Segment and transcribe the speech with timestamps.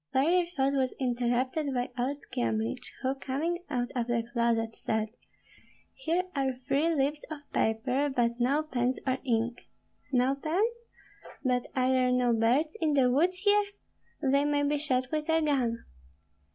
[0.13, 5.09] Further thought was interrupted by old Kyemlich, who, coming out of the closet, said,
[5.93, 9.59] "Here are three leaves of paper, but no pens or ink."
[10.11, 10.75] "No pens?
[11.43, 13.65] But are there no birds in the woods here?
[14.23, 15.77] They may be shot with a gun."